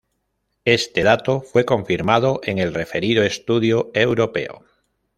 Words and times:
Este 0.65 1.03
dato 1.03 1.41
fue 1.41 1.63
confirmado 1.63 2.41
en 2.43 2.57
el 2.57 2.73
referido 2.73 3.21
Estudio 3.21 3.91
Europeo. 3.93 4.63